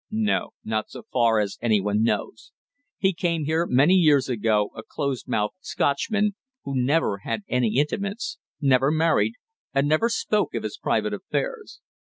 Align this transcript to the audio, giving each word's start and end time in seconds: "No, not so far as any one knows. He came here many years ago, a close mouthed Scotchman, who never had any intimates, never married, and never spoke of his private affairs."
"No, 0.09 0.53
not 0.63 0.89
so 0.89 1.03
far 1.13 1.39
as 1.39 1.59
any 1.61 1.79
one 1.79 2.01
knows. 2.01 2.51
He 2.97 3.13
came 3.13 3.45
here 3.45 3.67
many 3.67 3.93
years 3.93 4.29
ago, 4.29 4.71
a 4.75 4.81
close 4.81 5.27
mouthed 5.27 5.57
Scotchman, 5.59 6.33
who 6.63 6.73
never 6.75 7.19
had 7.19 7.43
any 7.47 7.77
intimates, 7.77 8.39
never 8.59 8.89
married, 8.89 9.33
and 9.75 9.87
never 9.87 10.09
spoke 10.09 10.55
of 10.55 10.63
his 10.63 10.79
private 10.79 11.13
affairs." 11.13 11.81